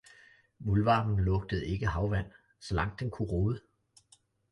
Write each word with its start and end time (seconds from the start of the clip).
muldvarpen 0.59 1.17
lugtede 1.19 1.65
ikke 1.67 1.87
havvand, 1.87 2.31
så 2.59 2.73
langt 2.75 2.99
den 2.99 3.11
kunne 3.11 3.29
rode. 3.31 3.59